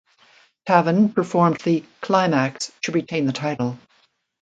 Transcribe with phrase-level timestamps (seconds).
[0.67, 3.77] Taven performed the "Climax" to retain the title.